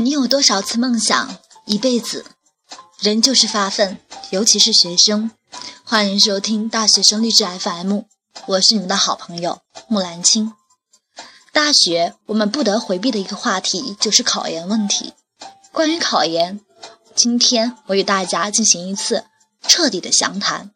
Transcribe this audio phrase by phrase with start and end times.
[0.00, 1.36] 你有多少次梦想？
[1.66, 2.24] 一辈子，
[3.00, 3.98] 人就是发奋，
[4.30, 5.30] 尤其是学生。
[5.84, 8.00] 欢迎收听大学生励志 FM，
[8.46, 9.58] 我是你们的好朋友
[9.88, 10.54] 木兰青。
[11.52, 15.12] 大学我们不得回避的一个话题就是考研问题。
[15.70, 16.60] 关于考研，
[17.14, 19.24] 今天我与大家进行一次
[19.68, 20.70] 彻底的详谈。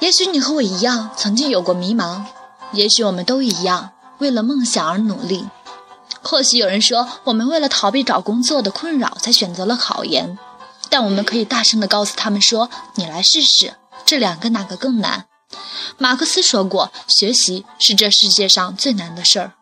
[0.00, 2.24] 也许你和我一样，曾经有过迷茫；
[2.72, 5.46] 也许我们都一样，为了梦想而努力。
[6.24, 10.38] 或许有人说，我们为了逃避找工作的困扰才选择了考研，
[10.88, 13.74] 但我们可以大声地告诉他们说：“你来试试，
[14.06, 15.26] 这两个哪个更难？”
[15.98, 19.52] 马克思说过：“学习是这世界上最难的事儿。”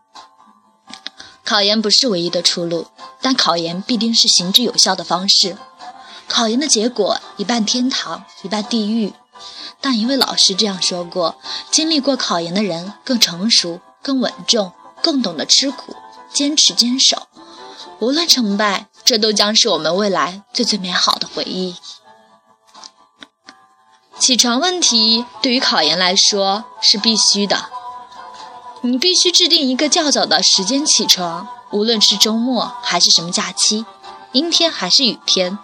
[1.45, 2.87] 考研不是唯一的出路，
[3.21, 5.59] 但考研必定是行之有效的方式。
[6.29, 9.13] 考研的结果一半天堂，一半地狱。
[9.81, 11.35] 但一位老师这样说过
[11.73, 14.73] ：“经历过考研的人更成熟、更稳重、
[15.03, 15.95] 更懂得吃苦。”
[16.33, 17.29] 坚持坚守，
[17.99, 21.77] 无论成败，这都将是我们未来最最美好的回忆。
[24.19, 27.67] 起床问题对于考研来说是必须的，
[28.83, 33.85] 你必须制定一个较早的时间起床，无论是周末还是什么假期，
[34.31, 35.59] 阴天还是雨天，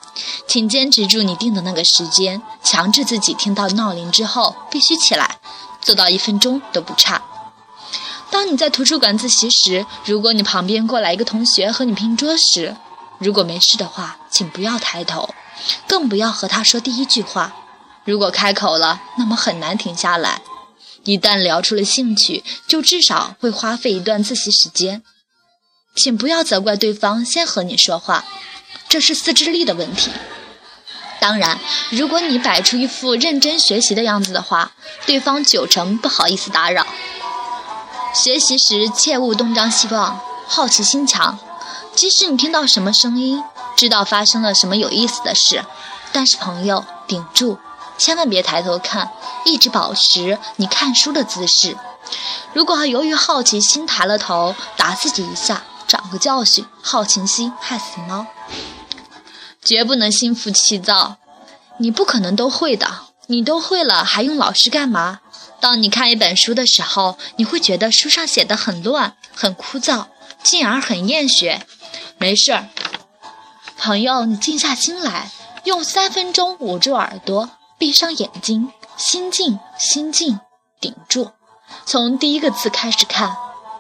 [0.47, 5.39] 请坚持住你定的那个时间，强制自己听到闹铃之后必须起来，
[5.81, 7.23] 做到一分钟都不差。
[8.31, 12.77] 当你在图书馆自习时，如果你旁边过来一个同学和你拼桌时，
[13.19, 15.35] 如果没事的话，请不要抬头，
[15.87, 17.55] 更不要和他说第一句话。
[18.05, 20.43] 如果开口了，那么很难停下来。
[21.05, 25.03] 一旦聊出了兴趣，就至少会花费一段自习时间。
[25.97, 28.25] 请不要责怪对方先和你说话，
[28.89, 30.11] 这是自制力的问题。
[31.19, 31.59] 当然，
[31.91, 34.73] 如果你摆出一副认真学习的样子的话，
[35.07, 36.87] 对方九成不好意思打扰。
[38.15, 41.39] 学习时切勿东张西望，好奇心强。
[41.95, 43.43] 即使你听到什么声音，
[43.77, 45.65] 知道发生了什么有意思的事，
[46.13, 47.59] 但是朋友顶住，
[47.97, 49.11] 千万别抬头看，
[49.45, 51.77] 一直保持你看书的姿势。
[52.53, 56.65] 如果由于好奇心抬了头，打自己一下，长个教训。
[56.83, 58.27] 好奇心害死猫，
[59.63, 61.17] 绝不能心浮气躁。
[61.79, 62.87] 你不可能都会的，
[63.27, 65.21] 你都会了，还用老师干嘛？
[65.61, 70.07] 当你看一本书的时候，你会觉得书上写的很乱、很枯燥，
[70.43, 71.67] 进而很厌学。
[72.17, 72.69] 没事儿，
[73.77, 75.31] 朋友，你静下心来，
[75.65, 80.39] 用三分钟捂住耳朵，闭上眼睛，心静心静，
[80.81, 81.33] 顶住，
[81.85, 83.37] 从第一个字开始看，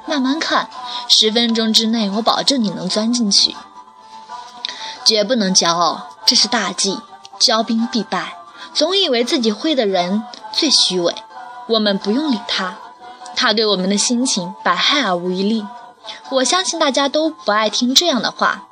[0.06, 0.68] 慢慢看，
[1.08, 3.54] 十分钟之内，我保证你能钻进去。
[5.04, 6.98] 绝不能骄傲，这是大忌，
[7.40, 8.36] 骄兵必败。
[8.74, 10.22] 总以为自己会的人
[10.52, 11.14] 最虚伪。
[11.68, 12.78] 我们不用理他，
[13.36, 15.64] 他对我们的心情百害而无一利。
[16.30, 18.68] 我相信大家都不爱听这样的话。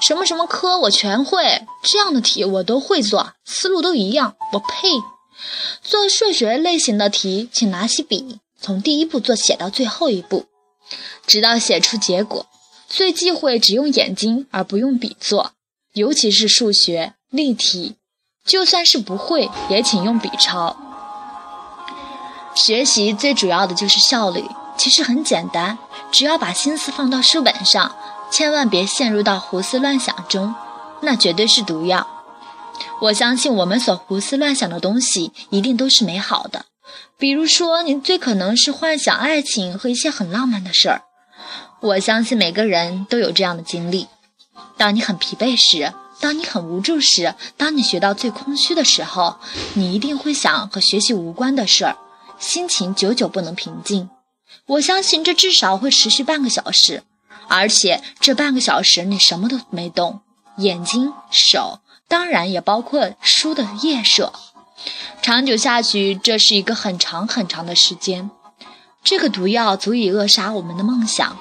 [0.00, 4.36] 什么什么科我全会，这样的题我都会做，思路都一样。
[4.52, 4.88] 我呸！
[5.82, 10.46] 做数学类型的题，请拿起笔，从第一步做写到最后一步，
[11.26, 12.46] 直到写出结果。
[12.88, 15.52] 最忌讳只用眼睛而不用笔做，
[15.94, 17.96] 尤其是数学例题，
[18.44, 20.76] 就算是不会，也请用笔抄。
[22.54, 24.44] 学习最主要的就是效率，
[24.78, 25.76] 其实很简单，
[26.12, 27.94] 只要把心思放到书本上，
[28.30, 30.54] 千万别陷入到胡思乱想中，
[31.00, 32.06] 那绝对是毒药。
[33.00, 36.64] 我相信我们所胡思乱想的东西一定都是美好的，
[37.18, 41.02] 比如说你最可能是幻想爱情和一些很浪漫的事儿。
[41.80, 44.06] 我相信每个人都有这样的经历：
[44.76, 49.36] 当你很疲惫时，当你很无助时，当你学到最空虚的时候，
[49.74, 51.96] 你一定会想和学习无关的事儿。
[52.44, 54.10] 心情久久不能平静，
[54.66, 57.02] 我相信这至少会持续半个小时，
[57.48, 60.20] 而且这半个小时你什么都没动，
[60.58, 64.30] 眼睛、手，当然也包括书的页数。
[65.22, 68.30] 长久下去，这是一个很长很长的时间。
[69.02, 71.38] 这个毒药足以扼杀我们的梦想。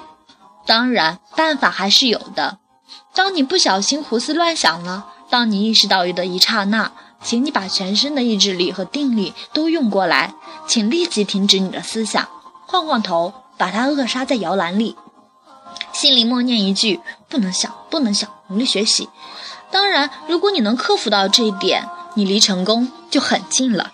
[0.65, 2.59] 当然，办法还是有的。
[3.13, 6.93] 当你不小心胡思乱想了，当你意识到的一刹那。
[7.25, 10.35] 请你把全身的意志力和定力都用过来，
[10.67, 12.27] 请立即停止你的思想，
[12.65, 14.95] 晃晃头，把它扼杀在摇篮里，
[15.91, 16.99] 心里默念一句：
[17.29, 19.09] 不能想，不能想，努力学习。
[19.71, 23.91] 当然，如果你能克服到这一点，你离成功就很近了。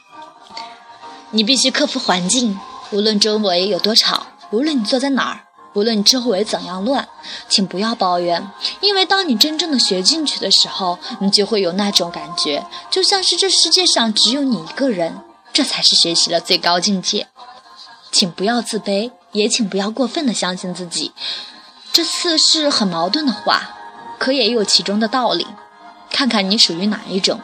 [1.32, 2.60] 你必须克服环境，
[2.92, 5.40] 无论周围有多吵，无论你坐在哪儿。
[5.76, 7.08] 无论你周围怎样乱，
[7.48, 8.50] 请不要抱怨，
[8.82, 17.28] 因为当你真正的学进去的时候，你就会有那种感觉，就像是这世界上只有你一个人，这才是学习的最高境界。
[18.12, 21.12] 请不要自卑，也请不要过分的相信自己，
[21.92, 23.76] 这似是很矛盾的话，
[24.18, 25.46] 可也有其中的道理。
[26.10, 27.40] 看看你属于哪一种。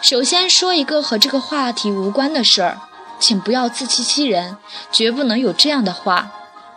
[0.00, 2.80] 首先说一个和这个话题无关的事儿，
[3.20, 4.56] 请不要自欺欺人，
[4.90, 6.32] 绝不能有这样的话。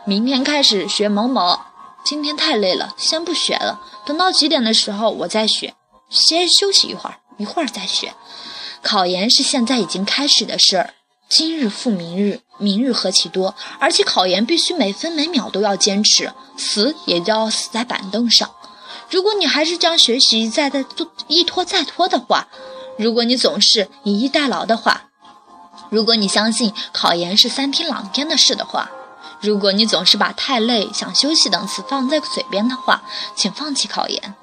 [0.05, 1.61] 明天开始学某某，
[2.03, 5.73] 今天太累了，先不学了，等到几点的时候我再学，
[6.09, 8.13] 先休息一会儿，一会儿再学。
[8.83, 10.93] 考研是现在已经开始的事儿，
[11.29, 18.51] 今日复明日，明日何其多，而且考研必须每分每秒都要坚持，死也要死在板凳上。
[19.09, 20.85] 如果你还是将学习再再
[21.27, 22.47] 一拖再拖的话，
[22.97, 25.09] 如果你总是以逸待劳的话，
[25.89, 28.91] 如果你相信考研是三天两天的事的话，
[29.39, 33.01] 如果你总是把太累、想休息等词放在嘴边的话，
[33.35, 34.35] 请放弃考研。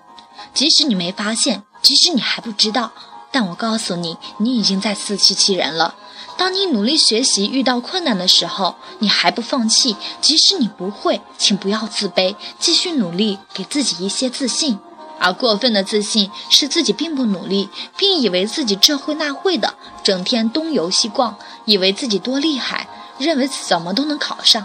[0.55, 2.93] 即使你没发现，即使你还不知道，
[3.32, 5.94] 但我告诉你，你已经在自欺欺人了。
[6.37, 14.79] 当你努力学习遇到困难的时候，你还不放弃，即使你不会，请不要自卑，继续努力，给自己一些自信。
[15.19, 21.37] 而过分的自信是自己并不努力，并以为自己这会那会的，整天东游西逛，
[21.67, 22.88] 以为自己多厉害，
[23.19, 24.65] 认为怎么都能考上，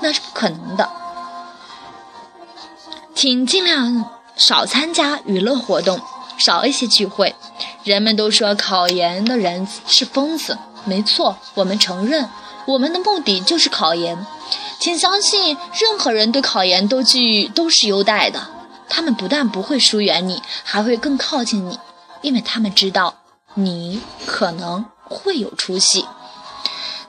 [0.00, 0.90] 那是不可能的。
[3.14, 6.00] 请尽量少参加娱乐活动，
[6.36, 7.36] 少一些聚会。
[7.84, 12.28] 人们都说考研的人是疯子，没错，我们承认，
[12.66, 14.26] 我们的目的就是考研。
[14.78, 18.40] 请相信，任何人对考研都具都是优待的。
[18.88, 21.78] 他们不但不会疏远你，还会更靠近你，
[22.22, 23.14] 因为他们知道
[23.54, 26.04] 你可能会有出息。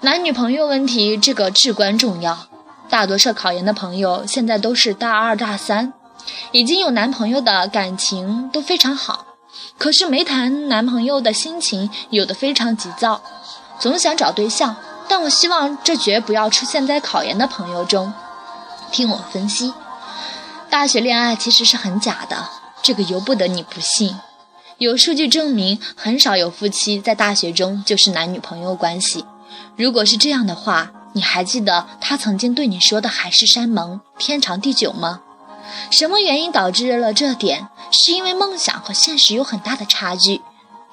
[0.02, 2.38] 男女朋友问题这个至关重要。
[2.90, 5.94] 大多数考研的朋友现在都是大二大三，
[6.52, 9.26] 已经有男朋友的感情都非常好，
[9.82, 13.20] 可是没谈男朋友的心情有的非常急躁，
[13.80, 14.76] 总想找对象。
[15.10, 18.14] 但我希望这绝不要出现在考研的朋友中。
[18.92, 19.74] 听我分析。
[20.70, 22.48] 大学恋爱其实是很假的，
[22.84, 24.16] 这个由不得你不信。
[24.78, 29.26] 有数据证明，很少有夫妻在大学中就是男女朋友关系。
[29.76, 35.22] 如果是这样的话，你还记得他曾经对你说的海誓山盟、天长地久吗？
[35.90, 37.68] 什么原因导致了这点？
[37.92, 40.42] 是因为梦想和现实有很大的差距。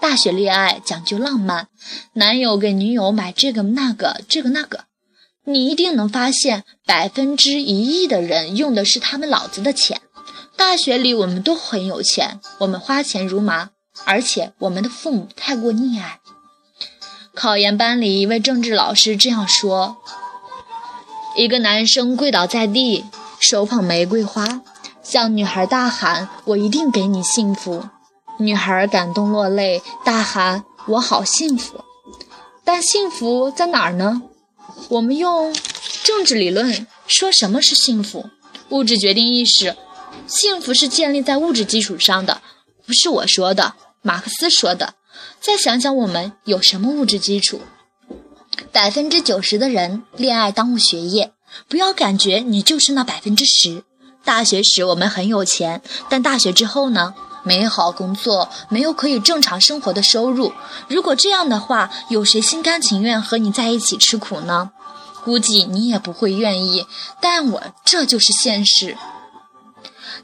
[0.00, 1.68] 大学恋爱讲究浪漫，
[2.12, 4.84] 男友给女友买这个那个，这个那个。
[5.44, 10.00] 你一定能发现，百分之一亿的人用的是他们老子的钱。
[10.56, 13.70] 大学里我们都很有钱，我们花钱如麻，
[14.04, 16.20] 而且我们的父母太过溺爱。
[17.34, 19.96] 考研班里一位政治老师这样说：
[21.36, 23.04] 一个男生跪倒在地，
[23.40, 24.62] 手捧玫瑰花，
[25.02, 27.84] 向女孩大喊：“我一定给你幸福。”
[28.38, 31.84] 女孩感动落泪，大喊：“我好幸福。”
[32.64, 34.22] 但幸福在哪儿呢？
[34.90, 35.54] 我们用
[36.04, 38.28] 政治理论说什么是幸福？
[38.68, 39.74] 物质决定意识，
[40.26, 42.42] 幸福是建立在物质基础上的，
[42.86, 44.94] 不是我说的，马克思说的。
[45.40, 47.60] 再想想我们有什么物质基础？
[48.70, 51.32] 百分之九十的人恋爱耽误学业，
[51.68, 53.82] 不要感觉你就是那百分之十。
[54.24, 57.14] 大学时我们很有钱，但大学之后呢？
[57.44, 60.52] 没好工作，没有可以正常生活的收入。
[60.88, 64.70] 如果这样的话，有谁心甘情愿和你在一起吃苦呢？
[65.24, 66.84] 估计你也不会愿意。
[67.22, 68.98] 但我这就是现实，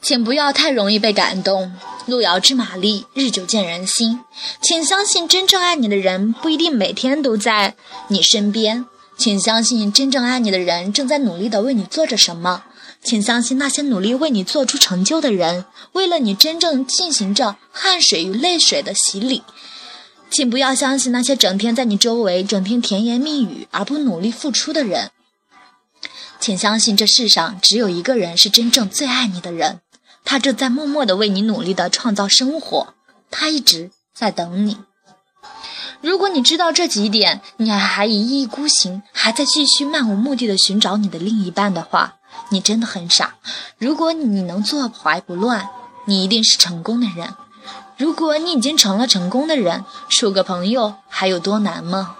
[0.03, 1.73] 请不要太容易被感动。
[2.05, 4.21] 路遥知马力，日久见人心。
[4.61, 7.75] 请相信，真正爱你的人不一定每天都在
[8.09, 8.85] 你身边。
[9.17, 12.65] 请相信，真正爱你的人正在努力的为你做着什么。
[13.03, 19.43] 请相信那些努力为你做出成就的人，为了你真正进行着汗水与泪水的洗礼。
[20.31, 25.11] 请不要相信那些整天在你周围、整天甜言蜜语而不努力付出的人。
[26.41, 29.81] 请相信这世上只有一个人是真正最爱你的人，
[30.25, 32.95] 他正在默默的为你努力的创造生活，
[33.31, 34.79] 他一直在等你。
[36.05, 42.17] 如果你知道这几点，你还一意孤行，还在继续漫无目的的寻找你的另一半的话，
[42.51, 43.37] 你真的很傻。
[43.79, 45.67] 如果你能坐怀不乱，
[46.05, 47.33] 你一定是成功的人。
[47.97, 52.17] 如果你已经成了成功的人，处个朋友还有多难吗？